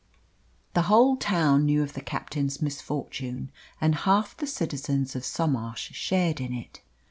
[0.73, 6.41] The whole town knew of the captain's misfortune, and half the citizens of Somarsh shared
[6.41, 6.81] in it.